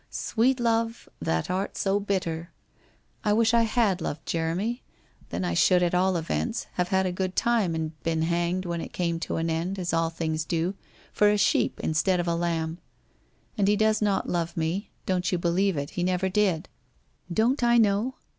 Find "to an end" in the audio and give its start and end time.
9.19-9.77